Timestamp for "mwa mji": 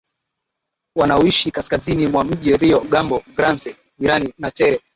2.07-2.57